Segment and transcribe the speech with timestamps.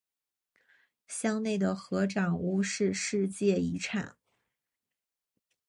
[1.07, 4.17] 乡内的合掌屋是世界遗产。